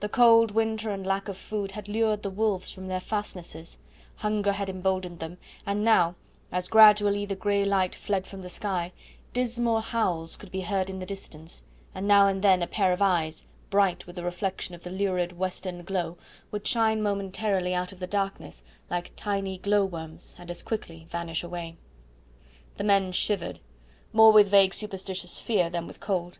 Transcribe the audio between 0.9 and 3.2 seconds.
and lack of food had lured the wolves from their